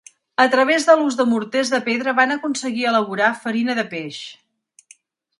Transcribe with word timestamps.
A 0.43 0.45
través 0.53 0.85
de 0.85 0.93
l'ús 1.01 1.17
de 1.17 1.25
morters 1.33 1.71
de 1.73 1.79
pedra 1.89 2.13
van 2.19 2.33
aconseguir 2.35 2.87
elaborar 2.91 3.27
farina 3.43 3.75
de 3.81 3.83
peix. 3.93 4.23